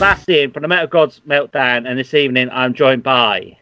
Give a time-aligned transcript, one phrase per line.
[0.00, 3.58] Sebastian from the Metal Gods Meltdown, and this evening I'm joined by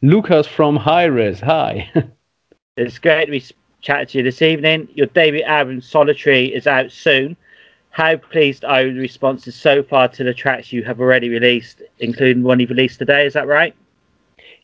[0.00, 1.42] Lukas from Hiraes.
[1.42, 1.92] Hi.
[2.78, 3.44] it's great to be
[3.82, 4.88] chatting to you this evening.
[4.94, 7.36] Your debut album, Solitary, is out soon.
[7.90, 11.28] How pleased are you with the responses so far to the tracks you have already
[11.28, 13.26] released, including one you've released today?
[13.26, 13.76] Is that right?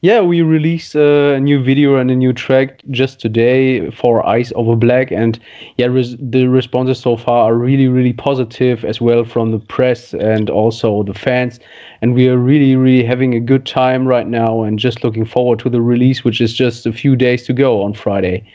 [0.02, 4.50] Yeah, we released uh, a new video and a new track just today for Ice
[4.56, 5.38] Over Black, and
[5.76, 10.14] yeah, res- the responses so far are really, really positive as well from the press
[10.14, 11.60] and also the fans.
[12.00, 15.58] And we are really, really having a good time right now, and just looking forward
[15.58, 18.50] to the release, which is just a few days to go on Friday.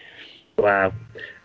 [0.57, 0.93] Wow.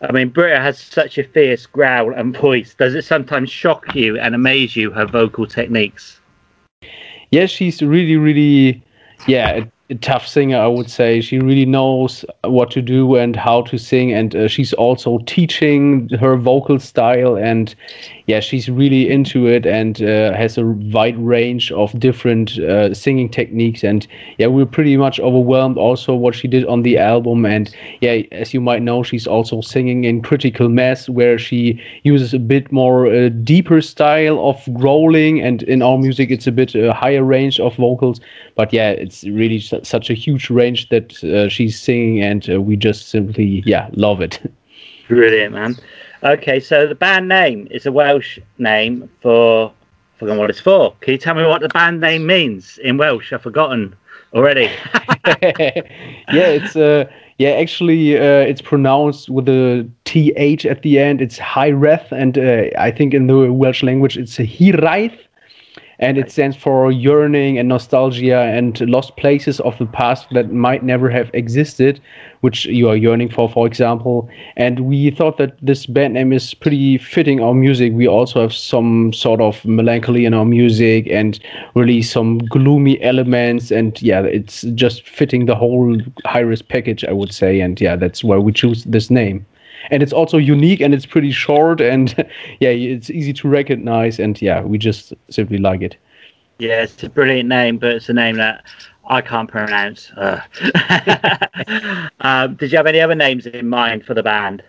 [0.00, 2.72] I mean, Britta has such a fierce growl and voice.
[2.72, 6.20] Does it sometimes shock you and amaze you her vocal techniques?
[7.30, 8.82] Yeah, she's really, really,
[9.26, 9.66] yeah,
[9.96, 11.20] tough singer, I would say.
[11.20, 16.08] She really knows what to do and how to sing, and uh, she's also teaching
[16.20, 17.36] her vocal style.
[17.36, 17.74] And
[18.26, 23.28] yeah, she's really into it and uh, has a wide range of different uh, singing
[23.28, 23.82] techniques.
[23.82, 24.06] And
[24.38, 27.44] yeah, we're pretty much overwhelmed also what she did on the album.
[27.44, 32.32] And yeah, as you might know, she's also singing in Critical Mess, where she uses
[32.32, 35.40] a bit more uh, deeper style of growling.
[35.40, 38.20] And in our music, it's a bit uh, higher range of vocals.
[38.54, 42.76] But yeah, it's really such a huge range that uh, she's singing, and uh, we
[42.76, 44.40] just simply yeah love it.
[45.08, 45.76] Brilliant, man.
[46.22, 49.70] Okay, so the band name is a Welsh name for.
[49.70, 50.94] I forgotten what it's for.
[51.00, 53.32] Can you tell me what the band name means in Welsh?
[53.32, 53.96] I've forgotten
[54.34, 54.64] already.
[56.32, 61.20] yeah, it's uh yeah actually uh, it's pronounced with a th at the end.
[61.20, 65.18] It's Hiraes, and uh, I think in the Welsh language it's a Hiraeth
[66.00, 70.82] and it stands for yearning and nostalgia and lost places of the past that might
[70.82, 72.00] never have existed,
[72.40, 74.28] which you are yearning for, for example.
[74.56, 77.92] And we thought that this band name is pretty fitting our music.
[77.92, 81.38] We also have some sort of melancholy in our music and
[81.74, 83.70] really some gloomy elements.
[83.70, 87.60] And yeah, it's just fitting the whole Hiraes package, I would say.
[87.60, 89.44] And yeah, that's why we choose this name
[89.90, 92.14] and it's also unique and it's pretty short and
[92.60, 95.96] yeah it's easy to recognize and yeah we just simply like it.
[96.58, 98.64] Yeah it's a brilliant name but it's a name that
[99.08, 100.10] i can't pronounce.
[100.12, 100.40] Uh.
[102.20, 104.62] um, did you have any other names in mind for the band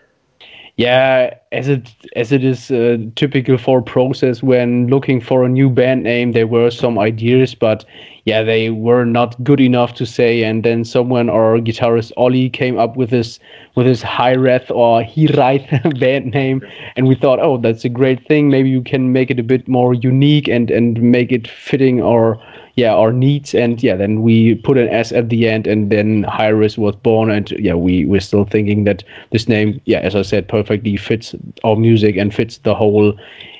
[0.81, 5.69] yeah as it as it is uh, typical for process when looking for a new
[5.69, 7.85] band name there were some ideas but
[8.25, 12.79] yeah they were not good enough to say and then someone or guitarist ollie came
[12.79, 13.39] up with this
[13.75, 16.61] with his Hiraes or Hiraeth band name
[16.95, 18.49] and we thought oh that's a great thing.
[18.49, 22.39] Maybe you can make it a bit more unique and and make it fitting our
[22.75, 26.23] yeah our needs and yeah then we put an s at the end and then
[26.23, 30.21] Hiraes was born and yeah we we're still thinking that this name yeah as i
[30.21, 33.13] said perfectly fits our music and fits the whole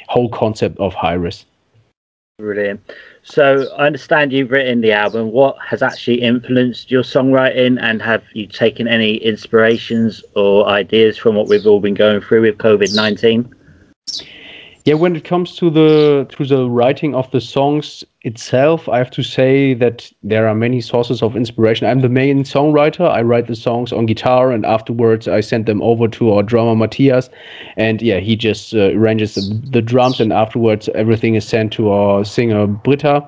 [0.08, 1.46] whole concept of Hiraes
[2.38, 2.82] brilliant.
[3.24, 5.32] So i understand you've written the album.
[5.32, 11.36] What has actually influenced your songwriting and have you taken any inspirations or ideas from
[11.36, 13.54] what we've all been going through with covid-19
[14.86, 19.12] yeah when it comes to the to the writing of the songs itself i have
[19.12, 21.88] to say that there are many sources of inspiration.
[21.88, 23.10] I'm the main songwriter.
[23.10, 26.76] I write the songs on guitar and afterwards i send them over to our drummer
[26.76, 27.30] matthias.
[27.78, 31.90] And yeah he just uh, arranges the, the, drums and afterwards everything is sent to
[31.90, 33.28] our singer britta.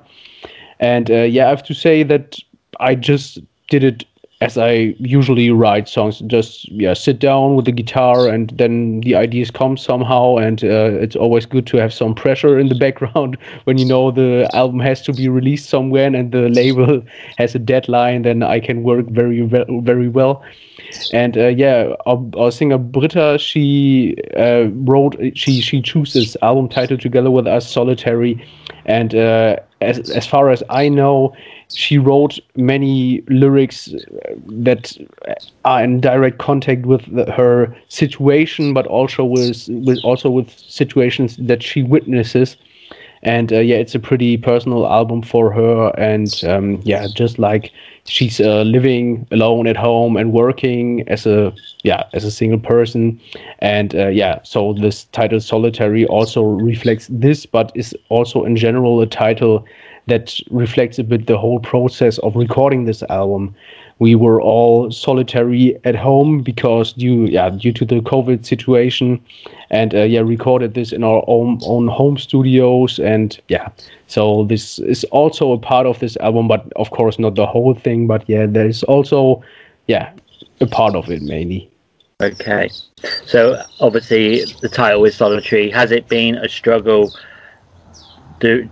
[0.80, 2.40] And uh, yeah i have to say that
[2.80, 4.06] i just did it
[4.42, 9.16] as I usually write songs, just yeah, sit down with the guitar and then the
[9.16, 10.36] ideas come somehow.
[10.38, 14.12] And uh, it's always good to have some pressure in the background when you know
[14.12, 17.02] the album has to be released somewhere and the label
[17.38, 18.24] has a deadline.
[18.24, 20.44] Then I can work very very well.
[21.12, 26.98] And uh, yeah, our, our, singer Britta, she uh, wrote, she she chooses album title
[26.98, 28.46] together with us, Solitary.
[28.86, 31.36] And uh, as as far as I know,
[31.70, 33.90] she wrote many lyrics
[34.48, 34.98] that
[35.66, 41.38] are in direct contact with the, her situation, but also with, with also with situations
[41.38, 42.58] that she witnesses.
[43.24, 45.94] And uh, yeah, it's a pretty personal album for her.
[45.98, 47.72] And um, yeah, just like
[48.06, 51.54] she's uh, living alone at home and working as a
[51.84, 53.20] yeah as a single person.
[53.60, 59.02] And uh, yeah, so this title "Solitary" also reflects this, but is also in general
[59.02, 59.66] a title
[60.08, 63.56] that reflects a bit the whole process of recording this album.
[64.00, 69.24] We were all solitary at home because due yeah due to the COVID situation,
[69.70, 73.70] and uh, yeah recorded this in our own own home studios and yeah.
[74.08, 77.74] So this is also a part of this album, but of course not the whole
[77.74, 78.08] thing.
[78.08, 79.44] But yeah, there is also
[79.88, 80.12] yeah
[80.60, 81.70] a part of it mainly.
[82.22, 82.70] Okay,
[83.26, 85.70] so obviously the title is solitary.
[85.72, 87.12] Has it been a struggle?
[88.40, 88.70] Do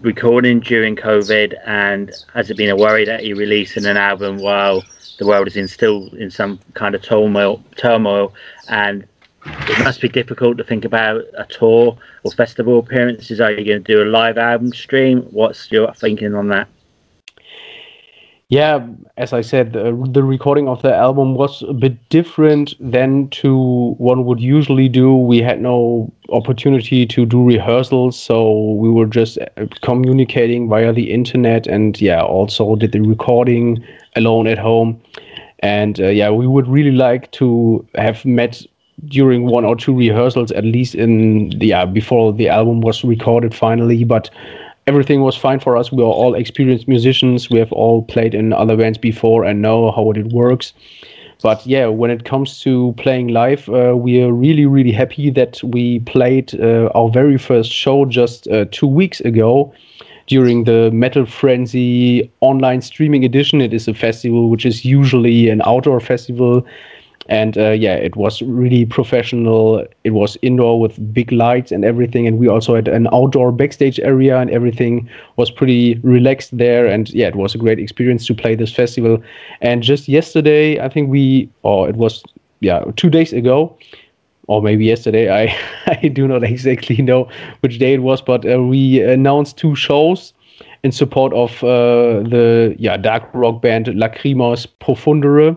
[0.00, 4.84] recording during COVID, and has it been a worry that you're releasing an album while
[5.18, 7.62] the world is in still in some kind of turmoil?
[7.76, 8.34] Turmoil,
[8.68, 9.06] and
[9.44, 13.40] it must be difficult to think about a tour or festival appearances.
[13.40, 15.22] Are you going to do a live album stream?
[15.30, 16.68] What's your thinking on that?
[18.48, 23.28] Yeah, as I said, uh, the recording of the album was a bit different than
[23.30, 25.16] to one would usually do.
[25.16, 31.10] We had no opportunity to do rehearsals, so we were just uh, communicating via the
[31.10, 33.84] internet, and yeah, also did the recording
[34.14, 35.00] alone at home.
[35.58, 38.62] And uh, yeah, we would really like to have met
[39.06, 44.04] during one or two rehearsals, at least in yeah before the album was recorded finally,
[44.04, 44.30] but
[44.86, 45.90] everything was fine for us.
[45.90, 47.50] We are all experienced musicians.
[47.50, 50.72] We have all played in other bands before and know how it works.
[51.42, 55.62] But yeah, when it comes to playing live, uh, we are really, really happy that
[55.62, 59.72] we played uh, our very first show just uh, two weeks ago
[60.28, 63.60] during the Metal Frenzy online streaming edition.
[63.60, 66.66] It is a festival which is usually an outdoor festival
[67.28, 69.86] and uh, yeah it was really professional.
[70.04, 72.26] It was indoor with big lights and everything.
[72.26, 76.86] And we also had an outdoor backstage area and everything was pretty relaxed there.
[76.86, 79.22] And yeah it was a great experience to play this festival.
[79.60, 82.22] And just yesterday i think we or it was
[82.60, 83.76] yeah two days ago
[84.48, 85.56] or maybe yesterday i
[85.86, 87.28] i do not exactly know
[87.60, 90.32] which day it was but uh, we announced two shows
[90.84, 95.56] in support of uh, the yeah dark rock band Lacrimas Profundere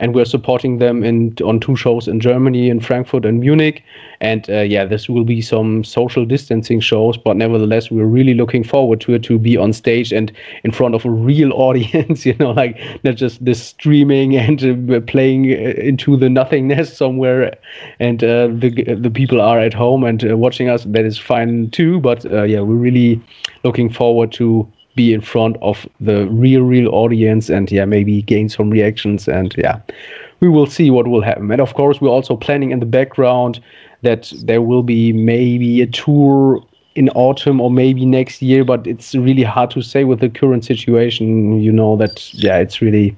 [0.00, 3.84] and we're supporting them in on two shows in Germany, in Frankfurt and Munich.
[4.20, 8.64] And uh, yeah, this will be some social distancing shows, but nevertheless, we're really looking
[8.64, 10.32] forward to it to be on stage and
[10.64, 12.26] in front of a real audience.
[12.26, 17.56] You know, like not just this streaming and uh, playing uh, into the nothingness somewhere,
[17.98, 20.84] and uh, the the people are at home and uh, watching us.
[20.84, 22.00] That is fine too.
[22.00, 23.20] But uh, yeah, we're really
[23.64, 28.48] looking forward to be in front of the real real audience and yeah maybe gain
[28.48, 29.80] some reactions and yeah
[30.40, 31.50] we will see what will happen.
[31.50, 33.60] And of course we're also planning in the background
[34.02, 36.62] that there will be maybe a tour
[36.96, 40.64] in autumn or maybe next year but it's really hard to say with the current
[40.64, 43.16] situation you know that yeah it's really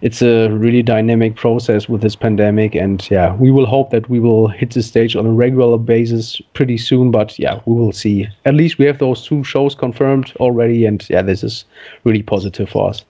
[0.00, 2.74] it's a really dynamic process with this pandemic.
[2.74, 6.40] And yeah we will hope that we will hit the stage on a regular basis
[6.54, 8.28] pretty soon but yeah we will see.
[8.44, 11.64] At least we have those two shows confirmed already and yeah this is
[12.04, 13.04] really positive for us.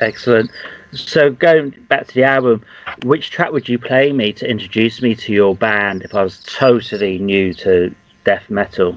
[0.00, 0.50] Excellent.
[0.92, 2.64] So going back to the album
[3.04, 6.42] which track would you play me to introduce me to your band if i was
[6.44, 7.94] totally new to
[8.24, 8.96] death metal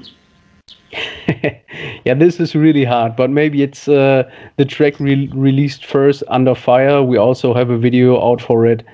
[2.04, 6.54] yeah, this is really hard, but maybe it's uh, the track re- released first, Under
[6.54, 7.02] Fire.
[7.02, 8.84] We also have a video out for it.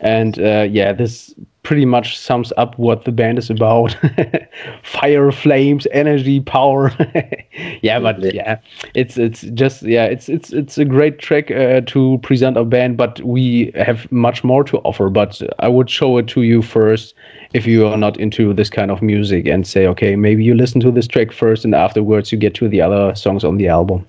[0.00, 1.34] And uh, yeah, this
[1.68, 3.94] pretty much sums up what the band is about
[4.82, 6.90] fire flames energy power
[7.82, 8.58] yeah but yeah
[8.94, 12.96] it's it's just yeah it's it's it's a great track uh, to present a band
[12.96, 17.12] but we have much more to offer but i would show it to you first
[17.52, 20.80] if you are not into this kind of music and say okay maybe you listen
[20.80, 24.06] to this track first and afterwards you get to the other songs on the album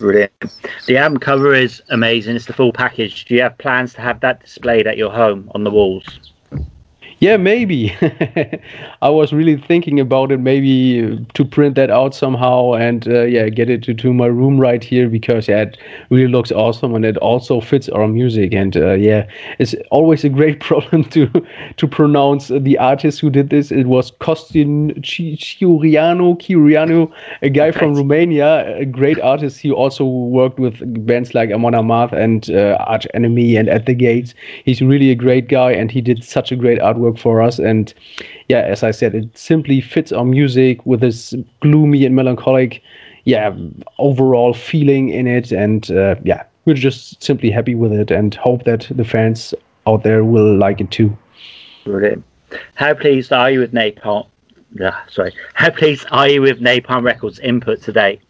[0.00, 0.32] Brilliant.
[0.86, 2.34] The album cover is amazing.
[2.34, 3.26] It's the full package.
[3.26, 6.30] Do you have plans to have that displayed at your home on the walls?
[7.20, 7.94] Yeah, maybe.
[9.02, 13.50] I was really thinking about it, maybe to print that out somehow and uh, yeah,
[13.50, 15.76] get it to, to my room right here because yeah, it
[16.08, 18.54] really looks awesome and it also fits our music.
[18.54, 21.28] And uh, yeah, it's always a great problem to
[21.76, 23.70] to pronounce the artist who did this.
[23.70, 27.12] It was Costin Chioreanu, Chioreanu,
[27.42, 29.60] a guy from Romania, a great artist.
[29.60, 33.94] He also worked with bands like Amon Amarth and uh, Arch Enemy and At the
[33.94, 34.32] Gates.
[34.64, 37.58] He's really a great guy and he did such a great artwork work for us.
[37.58, 37.92] And
[38.48, 42.82] yeah, as I said, it simply fits our music with this gloomy and melancholic,
[43.24, 43.54] yeah,
[43.98, 45.52] overall feeling in it.
[45.52, 49.54] And uh, yeah, we're just simply happy with it and hope that the fans
[49.86, 51.16] out there will like it too.
[51.84, 52.24] Brilliant.
[52.74, 54.26] How pleased are you with Napalm?
[54.82, 55.34] Uh, sorry.
[55.54, 58.20] How pleased are you with Napalm Records' input today?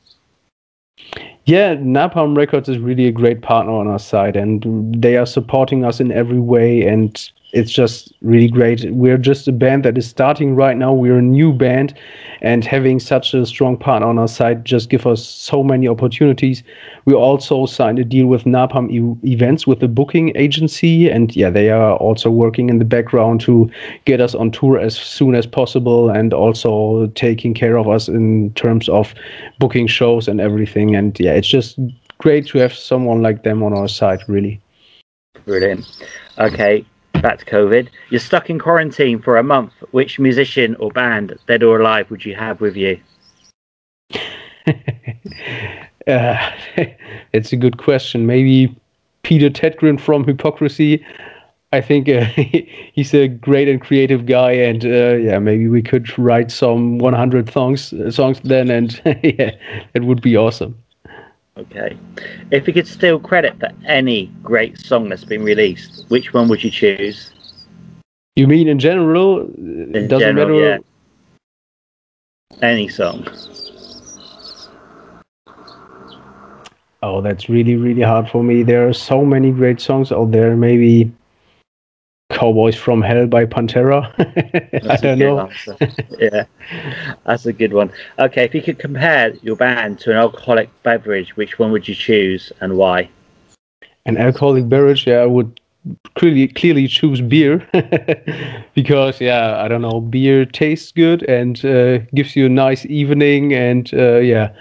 [1.47, 5.85] Yeah, Napalm Records is really a great partner on our side, and they are supporting
[5.85, 6.87] us in every way.
[6.87, 8.90] And it's just really great.
[8.90, 10.92] We're just a band that is starting right now.
[10.92, 11.95] We're a new band,
[12.40, 16.62] and having such a strong partner on our side just give us so many opportunities.
[17.04, 21.50] We also signed a deal with Napalm e- Events with the booking agency, and yeah,
[21.50, 23.71] they are also working in the background to
[24.04, 28.52] get us on tour as soon as possible, and also taking care of us in
[28.54, 29.14] terms of
[29.59, 30.95] booking shows and everything.
[30.95, 31.78] And yeah, it's just
[32.19, 34.61] great to have someone like them on our side, really.
[35.47, 35.87] Brilliant.
[36.38, 36.85] Okay,
[37.21, 37.89] back to COVID.
[38.11, 39.73] You're stuck in quarantine for a month.
[39.91, 43.00] Which musician or band, dead or alive, would you have with you?
[46.07, 46.50] uh,
[47.33, 48.27] it's a good question.
[48.27, 48.75] Maybe
[49.23, 51.05] Peter Tägtgren from Hypocrisy.
[51.73, 52.25] I think uh,
[52.93, 57.50] he's a great and creative guy, and uh, yeah, maybe we could write some 100
[57.53, 59.53] songs songs then, and yeah,
[59.95, 60.77] it would be awesome.
[61.57, 61.99] Okay,
[62.50, 66.62] if you could steal credit for any great song that's been released, which one would
[66.62, 67.33] you choose?
[68.37, 69.40] You mean in general?
[69.40, 70.83] In it doesn't general, matter.
[72.52, 72.69] yeah.
[72.69, 73.26] Any song.
[77.02, 78.62] Oh, that's really, really hard for me.
[78.62, 80.54] There are so many great songs out there.
[80.57, 81.11] Maybe
[82.31, 84.13] Cowboys from Hell by Pantera.
[84.89, 85.51] I don't know.
[86.19, 86.45] yeah,
[87.27, 87.93] that's a good one.
[88.19, 91.95] Okay, if you could compare your band to an alcoholic beverage, which one would you
[91.95, 93.09] choose and why?
[94.07, 95.61] An alcoholic beverage, yeah, I would
[96.15, 97.67] clearly clearly choose beer
[98.75, 103.53] because, yeah, I don't know, beer tastes good and uh, gives you a nice evening,
[103.55, 104.53] and uh, yeah,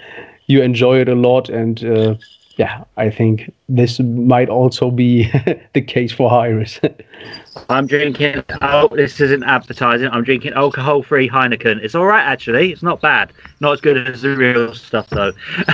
[0.46, 1.48] you enjoy it a lot.
[1.48, 2.14] And uh,
[2.56, 5.24] yeah, I think this might also be
[5.74, 6.78] the case for Iris.
[7.68, 8.42] I'm drinking.
[8.60, 10.08] Oh, this isn't advertising.
[10.10, 11.82] I'm drinking alcohol-free Heineken.
[11.82, 12.72] It's all right, actually.
[12.72, 13.32] It's not bad.
[13.60, 15.32] Not as good as the real stuff, though.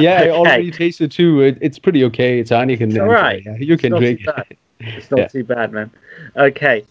[0.00, 1.40] yeah, I already tasted too.
[1.40, 2.38] It, it's pretty okay.
[2.40, 2.90] It's Heineken.
[2.90, 3.42] It's all right.
[3.44, 4.24] yeah, you can drink.
[4.24, 4.56] bad.
[4.80, 5.28] It's not Yeah.
[5.28, 5.90] too bad, man.
[6.36, 6.84] Okay.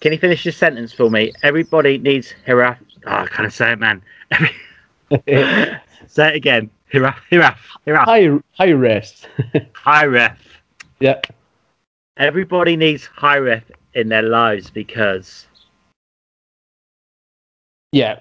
[0.00, 1.32] Can you finish your sentence for me?
[1.42, 2.78] Everybody needs hira.
[3.06, 4.02] Oh, I can't say it, man.
[5.26, 6.70] Say it again.
[6.94, 8.04] Hira, hira, hira.
[8.04, 9.28] high, high rest.
[9.72, 10.38] High ref.
[11.00, 11.20] yeah.
[12.18, 15.48] Everybody needs high ref in their lives because
[17.90, 18.20] yeah,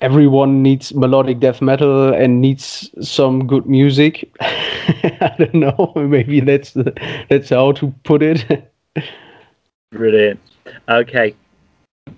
[0.00, 4.34] everyone needs melodic death metal and needs some good music.
[4.40, 5.92] I don't know.
[5.96, 6.94] Maybe that's the,
[7.28, 8.72] that's how to put it.
[9.92, 10.40] brilliant.
[10.88, 11.34] Okay.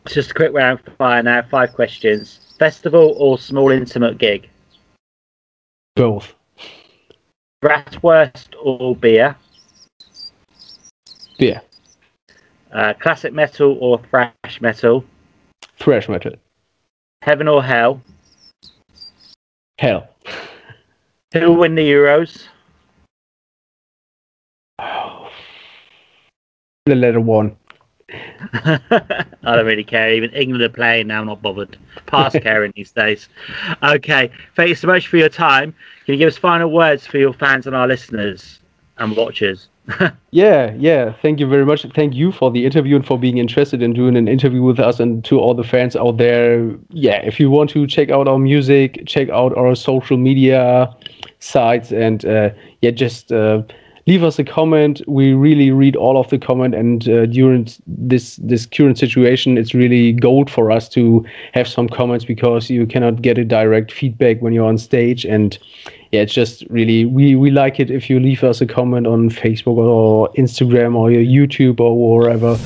[0.07, 1.43] Just a quick round fire now.
[1.43, 2.55] Five questions.
[2.61, 4.49] Festival or small intimate gig?
[5.97, 6.35] Both.
[7.65, 9.35] Bratwurst or beer?
[11.39, 11.63] Beer.
[12.71, 15.05] Uh, classic metal or thrash metal?
[15.79, 16.33] thrash metal.
[17.23, 18.03] Heaven or hell?
[19.79, 20.09] Hell.
[21.33, 22.45] Who will win the Euros?
[26.87, 27.57] The letter one.
[28.13, 28.81] I
[29.43, 30.13] don't really care.
[30.13, 31.21] Even England are playing now.
[31.21, 31.77] I'm not bothered.
[32.07, 33.29] Past caring these days.
[33.83, 34.31] Okay.
[34.55, 35.75] Thank you so much for your time.
[36.05, 38.61] Can you give us final words for your fans and our listeners
[38.99, 39.69] and watchers?
[40.33, 41.15] Yeah, yeah.
[41.23, 41.87] Thank you very much.
[41.95, 45.01] Thank you for the interview and for being interested in doing an interview with us
[45.01, 46.75] and to all the fans out there.
[46.91, 50.95] Yeah, if you want to check out our music, check out our social media
[51.39, 52.51] sites and uh,
[52.83, 53.63] yeah, just uh,
[54.07, 55.03] leave us a comment.
[55.07, 59.75] We really read all of the comment and uh, during this this current situation, it's
[59.75, 64.41] really gold for us to have some comments because you cannot get a direct feedback
[64.41, 65.59] when you're on stage and
[66.13, 69.29] yeah, it's just really we we like it if you leave us a comment on
[69.29, 72.57] Facebook or Instagram or your YouTube or wherever.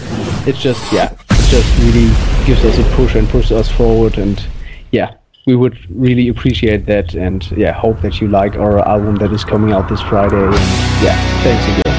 [0.47, 2.11] It's just yeah, it just really
[2.47, 4.45] gives us a push and pushes us forward and
[4.93, 5.15] yeah,
[5.47, 9.45] we would really appreciate that and yeah, hope that you like our album that is
[9.45, 10.37] coming out this Friday.
[10.37, 10.55] And
[11.03, 11.90] yeah, thanks again.